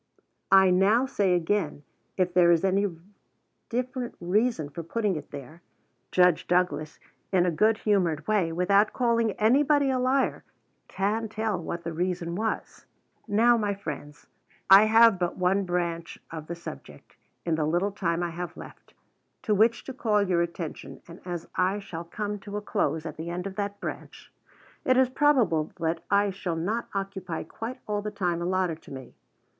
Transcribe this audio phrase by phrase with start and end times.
[0.51, 1.83] I now say again,
[2.17, 2.87] if there is any
[3.69, 5.61] different reason for putting it there,
[6.11, 6.99] Judge Douglas,
[7.31, 10.43] in a good humored way, without calling anybody a liar,
[10.87, 12.87] can tell what the reason was.
[13.27, 14.25] Now, my friends,
[14.71, 17.15] I have but one branch of the subject,
[17.45, 18.95] in the little time I have left,
[19.43, 23.17] to which to call your attention; and, as I shall come to a close at
[23.17, 24.33] the end of that branch,
[24.83, 29.13] it is probable that I shall not occupy quite all the time allotted to me.